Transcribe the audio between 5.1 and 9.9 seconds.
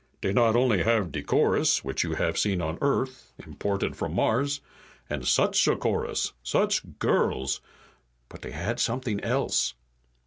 and such a chorus! Such girls! But they had somet'ing else."